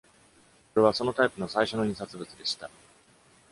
[0.73, 2.71] これはそのタイプの最初の印刷物でした。